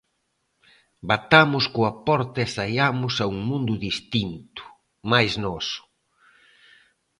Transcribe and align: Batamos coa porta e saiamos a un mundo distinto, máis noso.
Batamos 1.09 1.63
coa 1.75 1.91
porta 2.07 2.37
e 2.45 2.47
saiamos 2.55 3.13
a 3.23 3.25
un 3.33 3.37
mundo 3.49 3.73
distinto, 3.87 4.63
máis 5.11 5.31
noso. 5.45 5.81